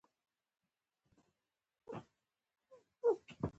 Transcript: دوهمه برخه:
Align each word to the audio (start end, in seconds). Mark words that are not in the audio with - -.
دوهمه 0.03 2.01
برخه: 3.03 3.49